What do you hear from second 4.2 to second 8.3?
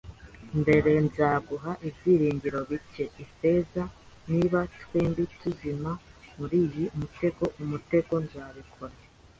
niba twembi tuzima muriyi mutego-umutego,